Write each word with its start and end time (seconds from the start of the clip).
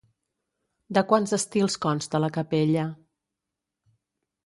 De 0.99 1.03
quants 1.11 1.35
estils 1.39 1.77
consta 1.85 2.25
la 2.25 2.33
capella? 2.41 2.91